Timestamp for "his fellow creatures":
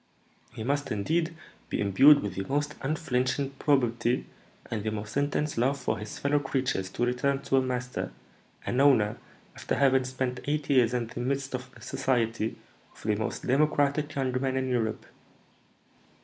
5.99-6.89